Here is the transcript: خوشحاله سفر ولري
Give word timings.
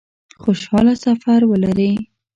خوشحاله 0.41 0.93
سفر 1.03 1.41
ولري 1.49 1.91